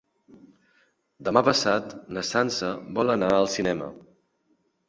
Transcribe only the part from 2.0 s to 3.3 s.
na Sança vol